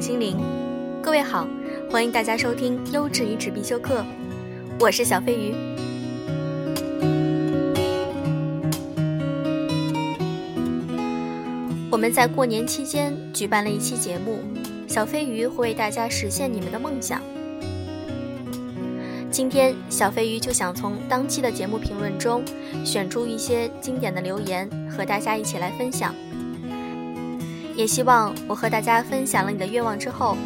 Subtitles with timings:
[0.00, 0.38] 心灵。
[1.02, 1.46] 各位好，
[1.90, 4.02] 欢迎大家收听优质与纸必修课，
[4.80, 5.54] 我是小飞鱼。
[11.90, 14.38] 我们在过年期间举办了一期节目，
[14.88, 17.20] 小飞鱼会为大家实现你们的梦想。
[19.30, 22.42] 今天，小飞鱼就想从当期的节目评论中
[22.86, 26.14] 选出一些经典的留言，和大家一起来分享。
[27.76, 30.36] 也希望我和大家分享了你的愿望之后，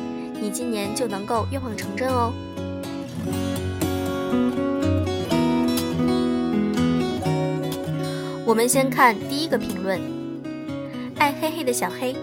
[0.41, 2.32] 你今年就能够愿望成真哦。
[8.46, 9.98] 我们先看第一个评论，
[11.16, 12.15] 爱黑黑的小黑，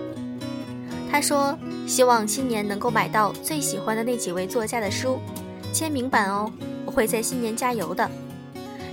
[1.12, 5.20] 他说希望新年能够买到最喜欢的那几位作家的书，
[5.74, 6.50] 签名版哦，
[6.86, 8.10] 我会在新年加油的。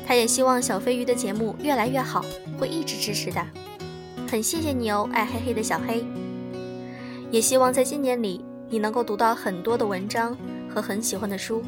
[0.06, 2.24] 他也希望小飞鱼的节目越来越好，
[2.58, 3.46] 会一直支持的。
[4.30, 6.04] 很谢谢你哦，爱黑黑的小黑。
[7.30, 10.36] 也希望在今年里，你能够读到很多的文章
[10.68, 11.62] 和很喜欢的书。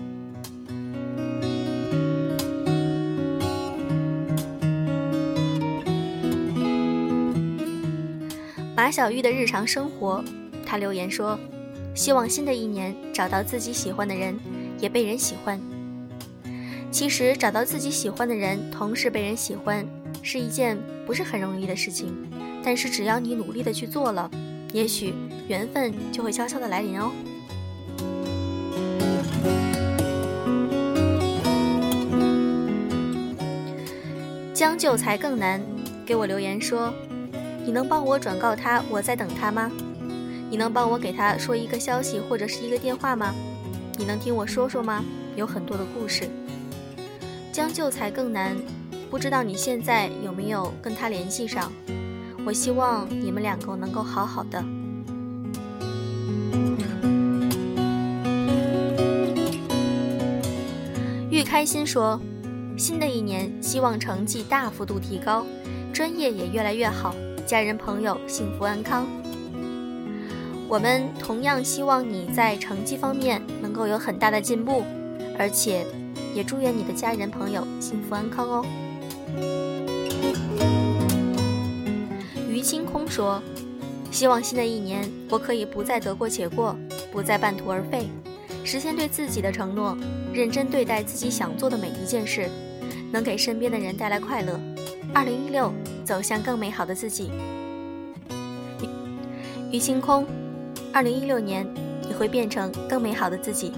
[8.77, 10.23] 马小玉的日常生活，
[10.67, 11.39] 他留言说
[11.97, 14.39] ：“希望新的一年找到自己喜欢的人，
[14.79, 15.59] 也被人喜欢。
[16.91, 19.87] 其实找到自己喜欢的人，同时被人喜欢，
[20.23, 22.15] 是一件不是很容易的事情。”
[22.63, 24.31] 但是只要你努力的去做了，
[24.73, 25.15] 也许
[25.49, 27.11] 缘分就会悄悄的来临哦。
[34.53, 35.61] 将就才更难，
[36.05, 36.93] 给我留言说，
[37.65, 39.73] 你能帮我转告他我在等他吗？
[40.51, 43.35] 你能帮我给他说一个消息或者是一个电话吗？
[43.97, 45.03] 你能听我说说吗？
[45.35, 46.29] 有很多的故事。
[47.51, 48.57] 将就才更难，
[49.11, 51.73] 不知道你现在有没有跟他联系上？
[52.45, 54.65] 我希望你们两个能够好好的。
[61.31, 62.21] 玉开心说，
[62.77, 65.47] 新的一年希望成绩大幅度提高，
[65.93, 67.15] 专业也越来越好，
[67.47, 69.07] 家人朋友幸福安康。
[70.69, 74.85] 我们同样希望你在成绩方面能够有很大的进步，
[75.39, 75.87] 而且
[76.35, 78.65] 也祝愿你的家人朋友幸福安康哦。
[82.71, 83.43] 清空说
[84.13, 86.77] ：“希望新的一年，我可以不再得过且过，
[87.11, 88.07] 不再半途而废，
[88.63, 89.97] 实现对自己的承诺，
[90.33, 92.49] 认真对待自己想做的每一件事，
[93.11, 94.53] 能给身边的人带来快乐。
[95.13, 95.73] 二零一六，
[96.05, 97.33] 走向更美好的自己。”
[99.73, 100.25] 于清空，
[100.93, 101.67] 二零一六年，
[102.07, 103.73] 你会变成更美好的自己。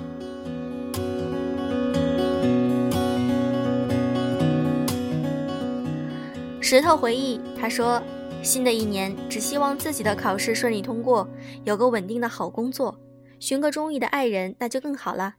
[6.61, 7.99] 石头回忆，他说。
[8.43, 11.29] 新的一年，只希望自己的考试顺利通过，
[11.65, 12.99] 有个稳定的好工作，
[13.39, 15.37] 寻个中意的爱人，那就更好了。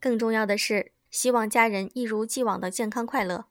[0.00, 3.44] 更重要的是，希望家人一如既往的健康快乐。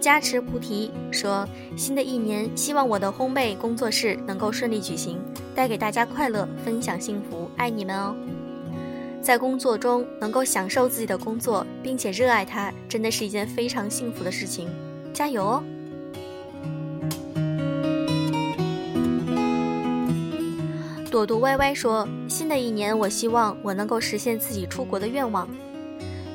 [0.00, 5.20] 加持菩提说：“新的一年，希望我的烘焙工作室能够顺利举行，
[5.54, 8.14] 带给大家快乐，分享幸福，爱你们哦。”
[9.22, 14.68] 在工作中能够享受自己的工作，并且热爱它，真的是一件非常幸福的事情。
[15.14, 15.62] 加油哦！
[21.08, 25.48] 朵朵歪歪说：“新的一年，我希望我能够实现自己出国的愿望，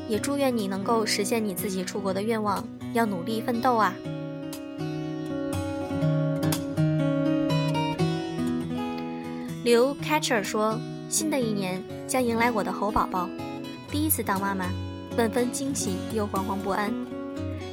[0.08, 3.94] 也祝愿你能够实现你自己出国的愿望，要努力奋斗啊！”
[9.66, 10.80] 刘 Catcher 说。
[11.09, 13.29] 新的一年将迎来我的猴宝宝，
[13.91, 14.66] 第一次当妈妈，
[15.18, 16.90] 万分惊喜又惶惶不安。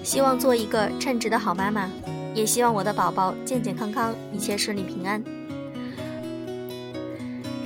[0.03, 1.89] 希望做一个称职的好妈妈，
[2.35, 5.23] 也希望我的宝宝健健康康，一切顺利平安。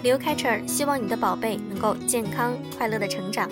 [0.03, 3.49] 刘开彻，希望你的宝贝能够健康快乐的成长。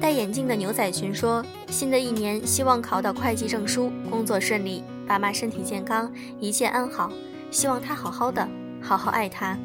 [0.00, 4.82] 戴眼镜的牛仔群说：新的一年，希望考到会计证书，工作顺利。
[5.06, 7.12] 爸妈身体健康，一切安好，
[7.50, 8.46] 希望他好好的，
[8.82, 9.56] 好好爱他。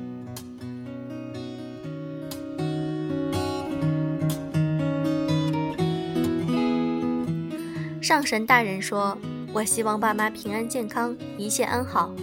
[8.01, 9.17] 上神大人说
[9.53, 12.13] ：“我希望爸妈平安健康，一切安好，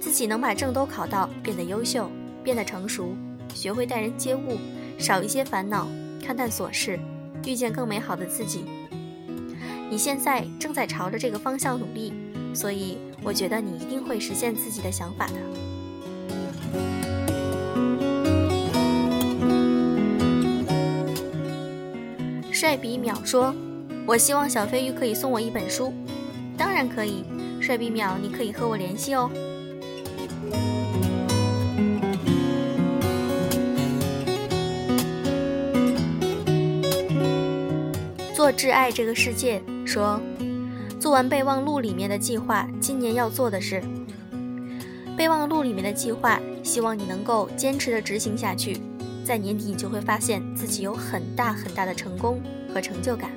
[0.00, 2.10] 自己能把证都考到，变得优秀，
[2.44, 3.16] 变得成熟，
[3.54, 4.58] 学会待人接物，
[4.98, 5.88] 少一些烦恼，
[6.24, 6.98] 看淡琐事，
[7.46, 8.64] 遇见更美好的自己。”
[9.90, 12.12] 你现在正在朝着这个方向努力。
[12.54, 15.34] 所以，我觉得你一定会实现自己的想法的。
[22.52, 23.54] 帅比淼说
[24.04, 25.92] ：“我希望小飞鱼可以送我一本书。”
[26.58, 27.22] 当然可以，
[27.60, 29.30] 帅比淼，你可以和我联系哦。
[38.34, 40.20] 做挚爱这个世界说，
[41.08, 43.82] 做完备忘录里面的计划，今年要做的是
[45.16, 48.78] 备忘录里面的计划，希望你能够坚持的执行下去，
[49.24, 52.42] 在年底你就会发现自己有很大很大的成功
[52.74, 53.30] 和成就感。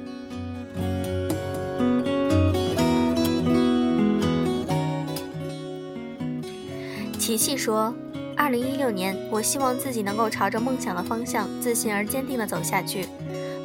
[7.18, 7.96] 琪琪说
[8.36, 13.08] ：“二零一六年，我希望自己能够朝着梦想的方向，自信而坚定的走下去，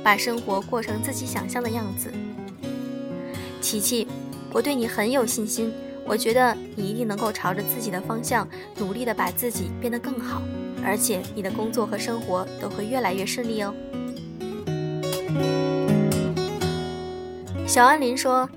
[0.04, 2.12] 把生活过成自己想象的样子。”
[3.66, 4.06] 琪琪，
[4.52, 5.72] 我对你很有信心，
[6.04, 8.48] 我觉得你一定能够朝着自己的方向，
[8.78, 10.40] 努力的把自己变得更好，
[10.84, 13.74] 而且你的工作和生活都会越来越顺利哦。
[17.66, 18.48] 小安林说：“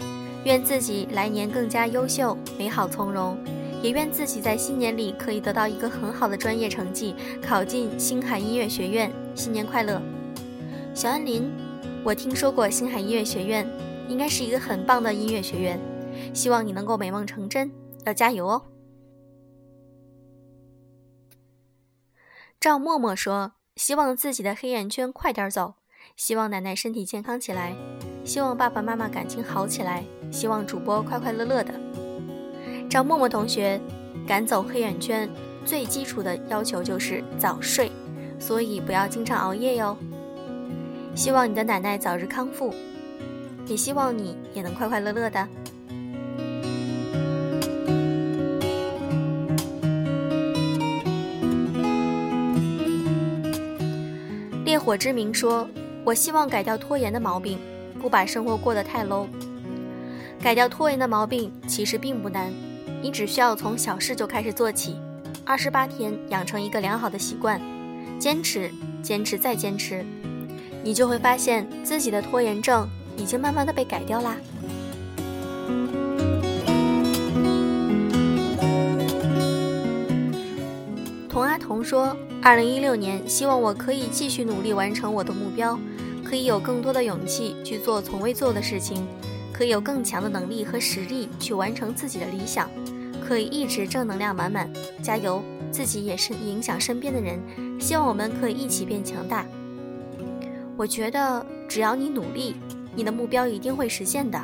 [0.45, 3.35] 愿自己来年更加优秀，美好从容。”
[3.81, 9.11] 也愿自己在新年里可以得到一个很好的专业成绩，考进星海音乐学院。
[9.33, 9.99] 新年快乐，
[10.93, 11.49] 小安林！
[12.03, 13.67] 我听说过星海音乐学院，
[14.09, 15.79] 应该是一个很棒的音乐学院。
[16.33, 17.71] 希望你能够美梦成真，
[18.05, 18.61] 要加油哦！
[22.59, 25.75] 赵默默说：“希望自己的黑眼圈快点走，
[26.17, 27.73] 希望奶奶身体健康起来，
[28.25, 31.73] 希望爸爸妈妈感情好起来，希望主播快快乐乐的。”
[32.89, 33.79] 赵默默同学，
[34.27, 35.29] 赶走黑眼圈
[35.63, 37.89] 最基础的要求就是早睡，
[38.39, 39.95] 所以不要经常熬夜哟。
[41.15, 42.73] 希望你的奶奶早日康复，
[43.69, 45.47] 也希望你也能快快乐乐的。
[54.65, 55.65] 烈火之名说
[56.03, 57.57] ：“我希望改掉拖延的毛病，
[58.01, 59.27] 不把生活过得太 low。
[60.41, 62.51] 改掉拖延的毛病其实并不难。”
[63.01, 64.97] 你只需要从小事就开始做起，
[65.45, 67.61] 二十八天养成一个良好的习惯，
[68.19, 68.69] 坚持，
[69.01, 70.03] 坚持再坚持，
[70.83, 72.85] 你就会发现自己的拖延症
[73.19, 74.37] 已经慢慢的被改掉啦。
[81.29, 85.77] 童阿童说：“二零一六年，希望我可以继续努力完成我的目标，
[86.23, 89.05] 可以有更多的勇气去做从未做的事情。”
[89.51, 92.69] 可以有更强的能力和实力去完成自己的理想，
[93.27, 94.71] 可以一直正能量满满，
[95.03, 95.43] 加油！
[95.69, 97.37] 自己也是影响身边的人，
[97.77, 99.45] 希望我们可以一起变强大。
[100.77, 102.55] 我觉得只要你努力，
[102.95, 104.39] 你的目标一定会实现的。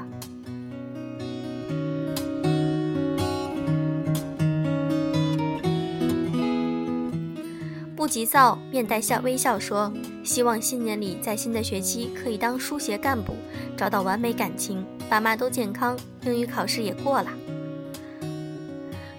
[7.96, 9.92] 不急躁，面带笑微笑说
[10.24, 13.34] ：“希望新年里在新的学期可以当书协干部，
[13.76, 17.32] 找到完美感情。”爸妈都健康，英语考试也过了。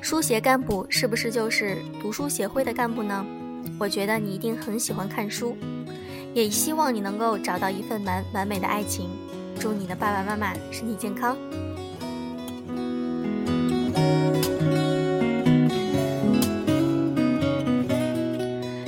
[0.00, 3.26] 书协干部是不是就是读书协会的干部呢？
[3.78, 5.56] 我觉得你一定很喜欢看书，
[6.36, 9.08] 也希望你能够找到一份完完美的爱情。
[9.58, 11.34] 祝你的爸爸妈妈身体健康。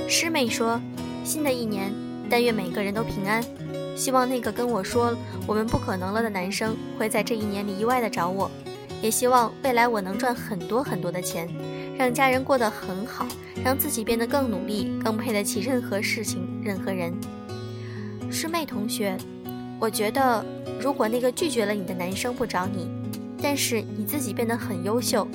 [0.07, 0.79] 师妹说
[1.25, 1.91] ：“新的一年，
[2.29, 3.43] 但愿每个人都平安。”
[3.97, 8.51] 希望那个跟我说我们不可能了的男生会在这一年里意外的找我，
[9.01, 11.49] 也希望未来我能赚很多很多的钱，
[11.97, 13.27] 让家人过得很好，
[13.65, 17.11] 让自己变得更努力，更配得起任何事情、任何人。
[18.31, 19.17] 师妹同学，
[19.81, 20.45] 我觉得
[20.81, 22.89] 如果那个拒绝了你的男生不找你，
[23.43, 25.27] 但是你自己变得很优秀，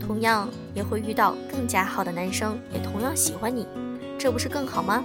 [0.00, 3.66] 同样也会遇到更加好的男生，也同样喜欢你，
[4.18, 5.04] 这不是更好吗？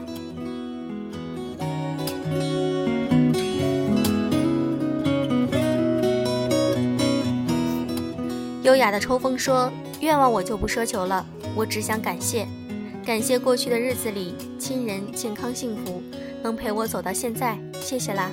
[8.64, 12.48] 优雅的抽风说：“愿望我就不奢求了，我只想感谢，
[13.06, 16.02] 感谢过去的日子里亲人健康幸福，
[16.44, 18.30] 能陪我走到现在，谢谢啦！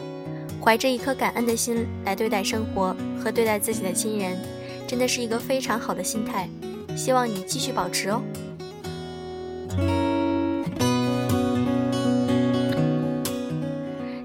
[0.60, 4.36] 怀着一颗感恩的心来对待生活和对待自己的亲人，
[4.86, 6.48] 真的是一个非常好的心态，
[6.96, 8.20] 希望你继续保持哦。”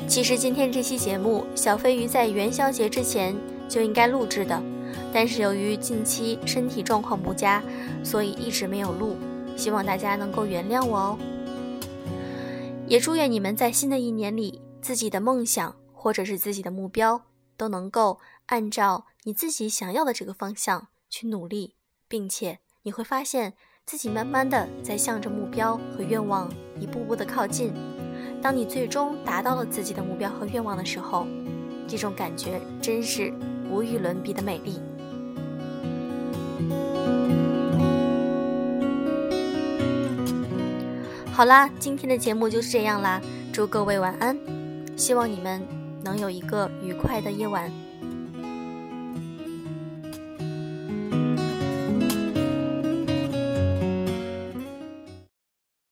[0.08, 3.36] 其实今天这期节目，小飞鱼在元宵节之前
[3.70, 4.62] 就应该录制的。
[5.13, 7.62] 但是由于近期身体状况不佳，
[8.04, 9.15] 所以一直没有录，
[9.56, 11.18] 希望大家能够原谅我哦。
[12.88, 17.25] 也祝愿你们在新的一年里，自己的梦想或者是自己的目标，
[17.58, 21.75] 都能够按照你自己想要的这个方向去努力，
[22.08, 23.54] 并且你会发现
[23.86, 27.74] 自己慢慢的在向着目标和愿望一步步的靠近。
[28.39, 31.25] 当你最终达到了自己的目标和愿望的时候，
[31.88, 33.34] 这种感觉真是
[33.72, 34.80] 无与伦比的美丽。
[41.36, 44.39] 好啦，今天的节目就是这样啦，祝各位晚安，
[44.96, 45.62] 希望你们
[46.01, 47.70] 能有一个愉快的夜晚。